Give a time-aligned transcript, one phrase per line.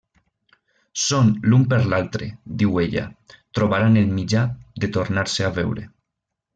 [1.01, 2.31] Són l'un per l'altre,
[2.63, 3.05] diu ella,
[3.61, 4.49] trobaran el mitjà
[4.85, 5.91] de tornar-se a veure.